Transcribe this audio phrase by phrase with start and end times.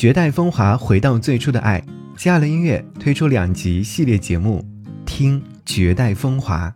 [0.00, 1.78] 绝代风华回到最初的爱，
[2.16, 4.64] 接下来音乐推出两集系列节目，
[5.04, 6.74] 听绝代风华。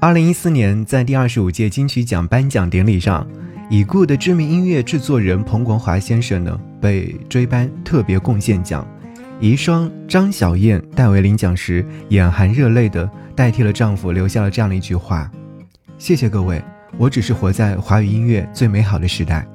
[0.00, 3.28] 二零一四年，在第二十五届金曲奖颁奖典礼上，
[3.68, 8.88] 已故的知名音乐制作人彭国华先生呢被追颁特别贡献奖，
[9.38, 15.30] 遗孀张小燕代为领奖时，眼含热泪的代替了丈夫，留下了这样的一句话
[15.98, 16.64] ：“谢谢各位，
[16.96, 19.46] 我只是活在华语音乐最美好的时代。”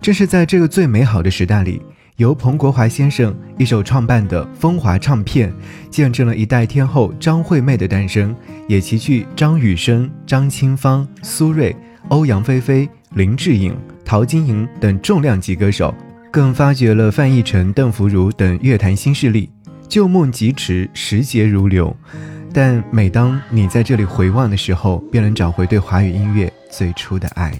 [0.00, 1.82] 正是在这个最美好的时代里。
[2.16, 5.52] 由彭国华先生一手创办的风华唱片，
[5.90, 8.34] 见证了一代天后张惠妹的诞生，
[8.68, 11.74] 也齐聚张雨生、张清芳、苏芮、
[12.10, 15.92] 欧阳菲菲、林志颖、陶晶莹等重量级歌手，
[16.30, 19.50] 更发掘了范逸臣、邓福如等乐坛新势力。
[19.88, 21.94] 旧梦即驰，时节如流，
[22.52, 27.52] 但每当你在这里回望的时候，便能找回对华语音乐最初的爱。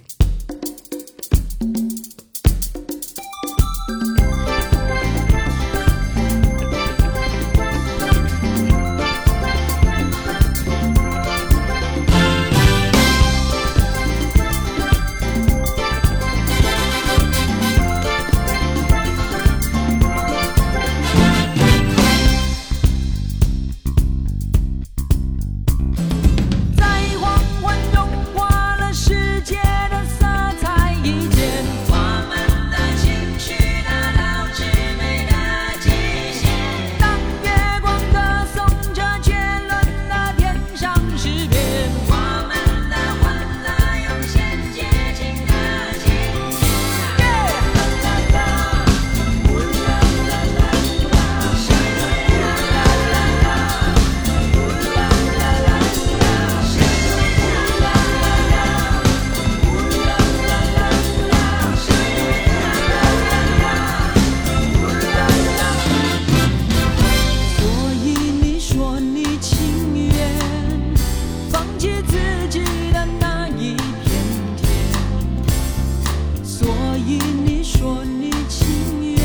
[76.57, 79.19] 所以你说你情愿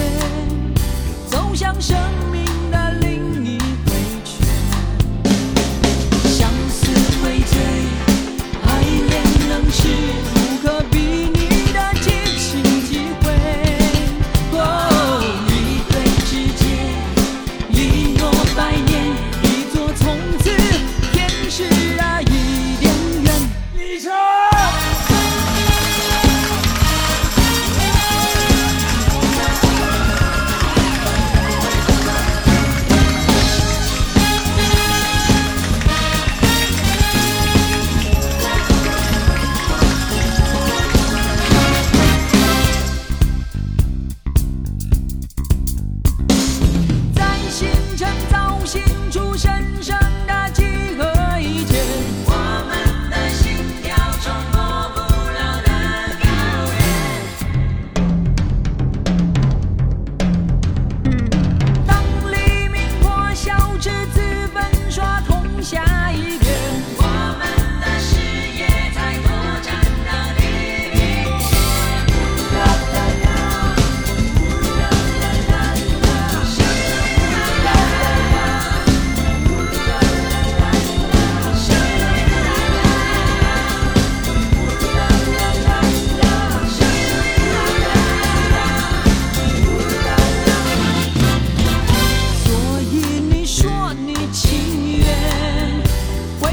[1.28, 1.96] 走向生
[2.32, 2.44] 命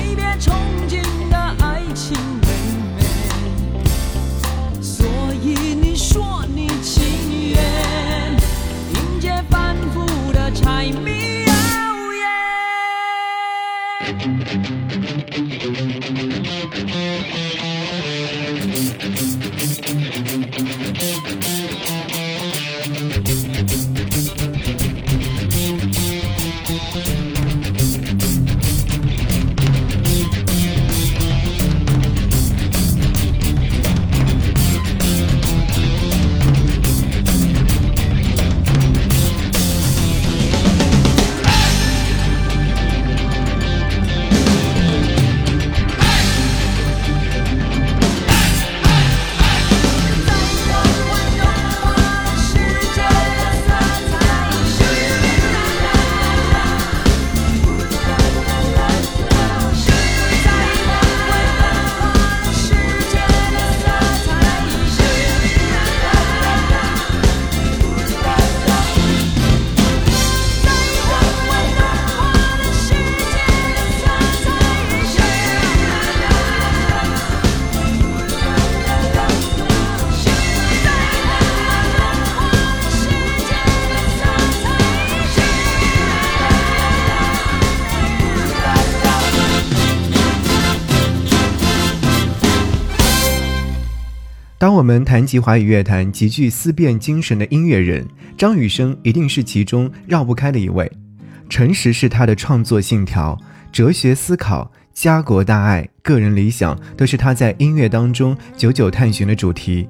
[0.07, 0.55] 一边冲
[94.87, 98.07] 们谈及华语乐坛极具思辨精神的音乐人，
[98.39, 100.91] 张雨生一定是其中绕不开的一位。
[101.49, 103.37] 诚实是他的创作信条，
[103.73, 109.89] 哲学思考、家国大爱、个人理想，都是他在音乐当中久久探寻的主题。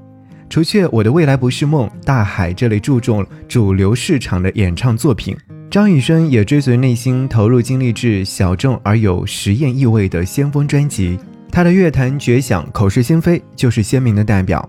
[0.48, 5.37] 除却《我的未来不是梦》《大海》这类注重主流市场的演唱作品，
[5.70, 11.19] 张雨生也追随内心投入精力至小众而有实验意味的先锋专辑。
[11.50, 14.69] 他的乐坛绝响、口是心非就是鲜明的代表。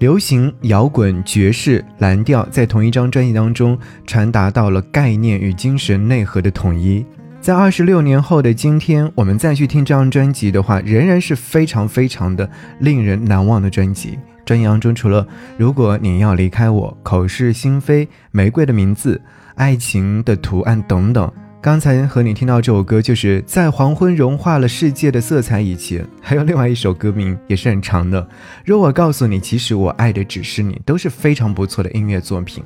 [0.00, 7.04] 流行、摇滚、爵士、蓝调在同一张专辑当中传达到了概念与精神内核的统一。
[7.38, 12.48] 在二十六年后的今天，我们再去听这张专辑的话，仍然是非常非常的
[12.78, 14.18] 令人难忘的专辑。
[14.46, 15.26] 专辑当中，除了
[15.58, 19.20] 如果你要离开我、口是心非、玫瑰的名字、
[19.56, 21.30] 爱情的图案等等，
[21.62, 28.26] 刚才和你听到这首歌，就是在黄昏融化了世界的色彩以前，还有另外一首歌名也是很长的。
[28.64, 32.64] 若我告诉你，其实我爱的只是你，都是非常不错的音乐作品。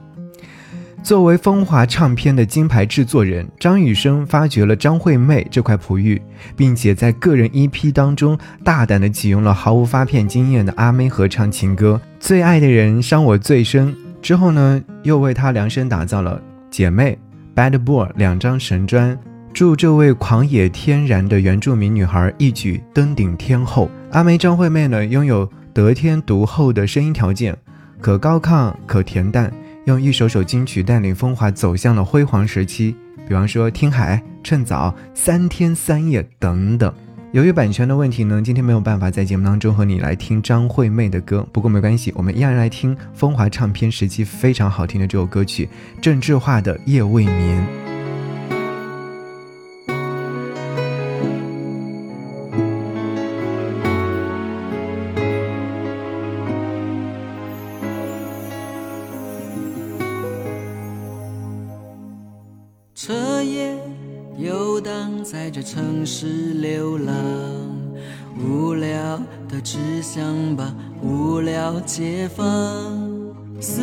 [1.03, 6.23] 作为风华唱片的金牌制作人，张雨生发掘了张惠妹这块璞玉，
[6.57, 13.93] 并且在个人 EP 当中大胆地启用了毫无发片经验的阿妹合唱情歌《最爱的人伤我最深》。
[14.23, 16.39] 之后呢，又为她量身打造了
[16.71, 17.11] 《姐妹》
[17.55, 19.17] 《Bad Boy》两张神专，
[19.53, 23.89] 祝这位狂野天然的原住民女孩一举登顶天后。
[24.11, 27.57] 阿梅张惠妹呢，拥有得天独厚的声音条件，
[28.01, 29.53] 可高亢，可恬淡。
[29.85, 32.97] 用一首首金曲带领风华走向了辉煌时期，
[33.29, 36.93] 比方说《听海》《趁早》《三天三夜》等等。
[37.35, 41.45] 由于版权的问题呢，今天没有办法在节目当中和你来听张惠妹的歌。
[41.51, 45.67] 不过没关系，我们依然来听风华唱片时期非常好听的这首歌曲
[46.01, 47.67] 《郑智化的夜未眠》。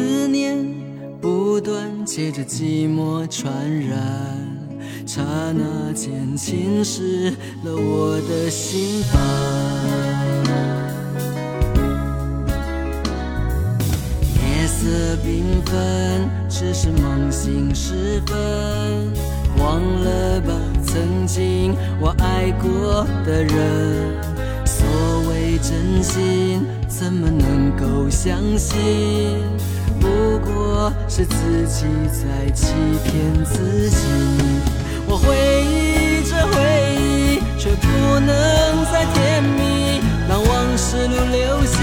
[0.02, 0.58] 思念
[1.22, 3.54] 不断，借着寂寞传
[3.88, 4.00] 染，
[5.06, 5.22] 刹
[5.54, 7.30] 那间侵蚀
[7.64, 9.22] 了我的心房。
[14.34, 14.88] 夜色
[15.24, 19.14] 缤纷，只是梦醒时分，
[19.60, 20.52] 忘了吧。
[20.84, 24.84] 曾经我爱过的人，所
[25.30, 28.80] 谓真心，怎么能够相信？
[30.02, 32.74] 不过是自己在欺
[33.06, 33.98] 骗自己。
[35.08, 35.28] 我回
[35.64, 36.58] 忆着回
[36.98, 37.86] 忆，却不
[38.20, 38.32] 能
[38.92, 41.78] 再甜蜜，让往事如流星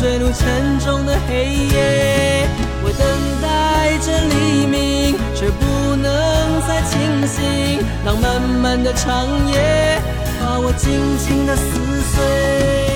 [0.00, 2.48] 坠入沉重的黑夜。
[2.82, 3.04] 我等
[3.42, 7.84] 待着黎明，却不能再清醒。
[8.04, 10.00] 让漫漫的长夜
[10.40, 11.62] 把我紧紧的撕
[12.14, 12.95] 碎。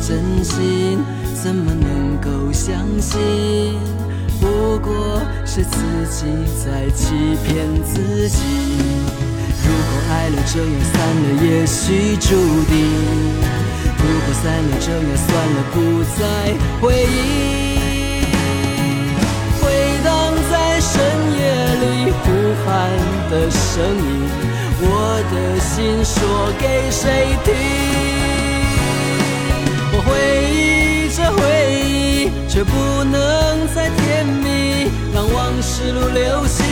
[0.00, 1.04] 真心，
[1.42, 3.18] 怎么能够相信？
[4.40, 5.76] 不过是自
[6.08, 6.26] 己
[6.64, 8.38] 在欺骗自己。
[9.64, 12.28] 如果爱了这样散了，也许注
[12.64, 12.72] 定；
[13.98, 15.76] 如果散了这样算了，不
[16.16, 16.20] 再
[16.80, 17.12] 回忆。
[19.60, 19.62] 回
[20.04, 20.08] 荡
[20.50, 20.94] 在深
[21.36, 21.40] 夜
[21.82, 21.84] 里
[22.22, 22.24] 呼
[22.64, 22.66] 喊
[23.30, 24.00] 的声音，
[24.80, 24.86] 我
[25.32, 26.16] 的心说
[26.58, 28.17] 给谁听？
[32.58, 36.66] 却不能再甜蜜，让往事如流星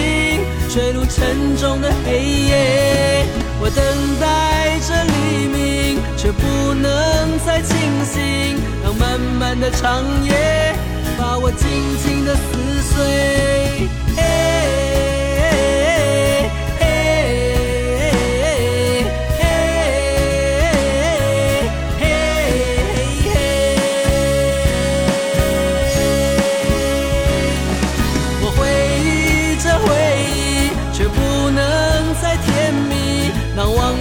[0.68, 3.24] 坠入沉重的黑夜。
[3.60, 3.84] 我等
[4.20, 10.74] 待着黎明，却不能再清醒，让漫漫的长夜
[11.16, 11.70] 把我紧
[12.02, 13.86] 紧的撕碎。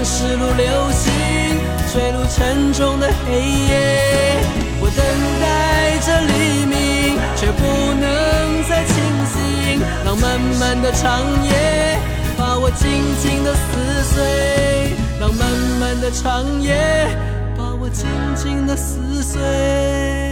[0.05, 1.12] 驶入流星，
[1.91, 4.38] 坠入沉重的黑夜。
[4.79, 5.03] 我等
[5.41, 7.59] 待着黎明，却不
[8.00, 8.93] 能再清
[9.25, 9.81] 醒。
[10.05, 11.97] 让漫漫的长夜
[12.38, 12.85] 把我紧
[13.19, 17.07] 紧的撕碎，让漫漫的长夜
[17.57, 20.25] 把我紧紧的撕碎。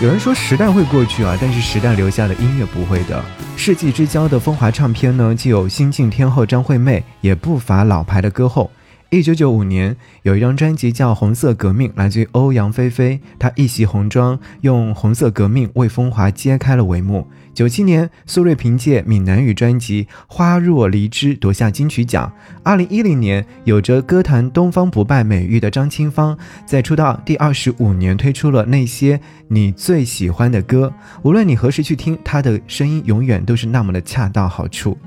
[0.00, 3.20] 有人说时代会过去啊，但是时代留下的音乐不会的。
[3.56, 8.70] 世纪之交的风华唱片呢，既有新晋天后张惠妹，也不乏老牌的歌后。
[9.10, 13.18] 一九九五年，有一张专辑叫《红色革命》，来自于欧阳菲菲。
[13.38, 17.26] 她一袭红装，用《红色革命》为风华揭开了帷幕。
[17.54, 22.30] 九七年，苏芮凭借闽南语专辑《花若离枝》夺下金曲奖。
[22.62, 26.36] 二零一零年，有着歌坛东方不败美誉的张清芳，
[26.66, 30.92] 在出道第二十五年推出了那些你最喜欢的歌。
[31.22, 34.98] 无论你何时去听，她的声音永远都是那么的恰到好处。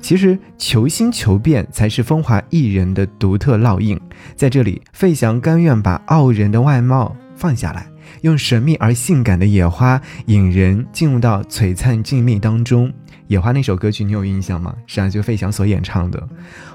[0.00, 4.00] 其实求新求变才是风华艺人的独特烙印。
[4.34, 7.86] 在这里，费翔甘愿把傲人的外貌放下来，
[8.22, 12.92] 用神秘而性感的野花引人进入到璀璨静谧当中。
[13.26, 14.74] 野花那首歌曲你有印象吗？
[14.86, 16.26] 是啊，就费翔所演唱的。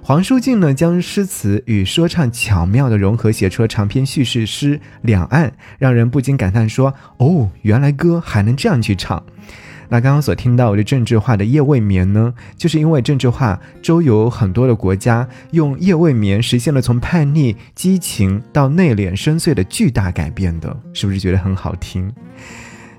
[0.03, 5.49] 黄舒静呢，将诗词与说唱巧妙的融合，写出了长篇叙事诗《两岸》，
[5.79, 9.23] 让人不禁感叹说：“哦，原来歌还能这样去唱。”
[9.93, 22.11] 那刚刚所听到的政治化的《夜未眠》呢，就是因为政治化周游很多的国家，用《夜未眠》实现了从叛逆、激情到内敛、深邃的巨大改变的，是不是觉得很好听？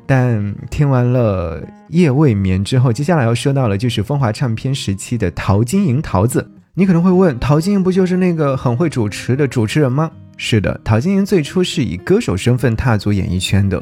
[0.07, 6.49] 但听完了《夜未眠》之后，接下来要说到了就是风华唱片时期的陶晶莹桃子。
[6.76, 10.11] 你可能会问，陶晶莹不就是那个很会主持的主持人吗？
[10.37, 13.81] 是的，陶晶莹最初是以歌手身份踏足演艺圈的，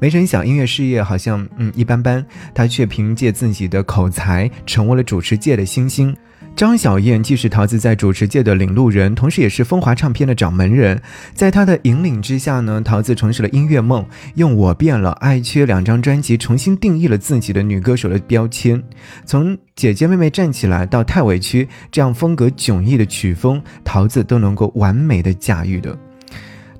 [0.00, 6.16] 没成想音乐事业好像嗯一般般，她却凭借自己的口才成为了主持界的新星。
[6.54, 11.00] 张小燕既是桃子在主持界的领路人，同时也是风华唱片的掌门人。
[11.34, 18.80] 在她的引领之下呢，桃子重拾了音乐梦，用《我变了》《爱缺》两张专辑重新定义了自己的女歌手的标签。
[19.24, 25.98] 从姐姐妹妹站起来到太委屈这样风格迥异的曲风，桃子都能够完美的驾驭的。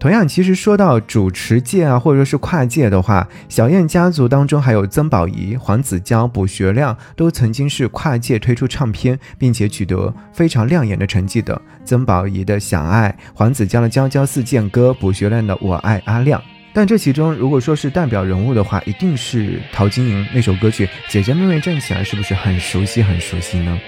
[0.03, 11.63] 同样，其实说到主持界啊，或者说是跨界的话，小燕家族当中还有曾宝仪、黄子佼、卜学亮，都曾经是跨界推出唱片，并且取得非常亮眼的成绩的。
[11.85, 16.41] 曾宝仪的《想爱》，黄子佼的《娇娇似剑歌》，卜学亮的《我爱阿亮》。
[16.75, 23.05] 但这其中，如果说是代表人物的话，一定是陶晶莹那首歌曲《姐姐妹妹站起来》，是不是很熟悉？
[23.05, 23.79] 很熟悉呢？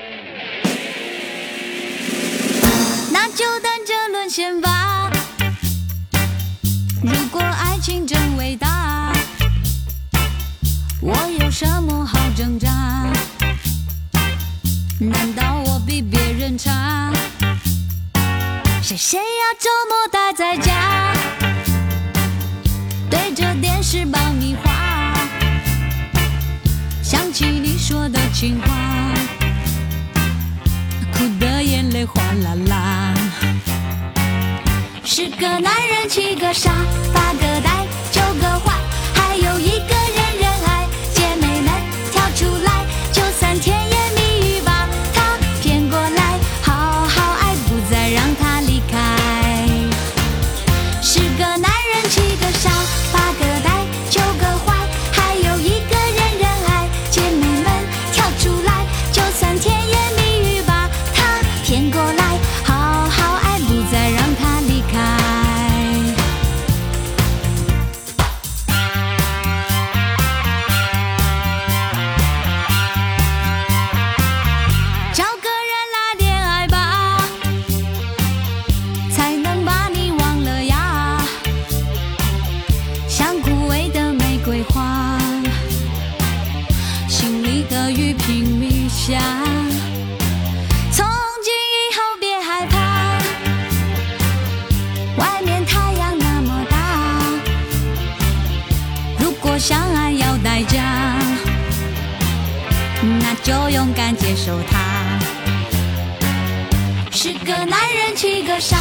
[3.12, 4.93] 那就等着沦陷吧。
[7.06, 9.12] 如果爱情真伟大，
[11.02, 12.66] 我有什么好挣扎？
[14.98, 17.12] 难道我比别人差？
[18.80, 21.12] 谁谁要周末待在家，
[23.10, 25.14] 对着电视爆米花，
[27.02, 28.66] 想起你说的情话，
[31.12, 33.03] 哭的眼泪哗啦啦。
[35.24, 36.70] 十个男人七个傻，
[37.14, 37.83] 八个呆，
[107.24, 108.76] 十个男人七个傻，